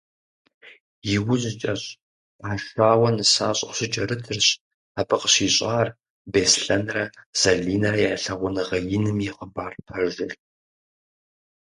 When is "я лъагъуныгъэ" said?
8.11-8.77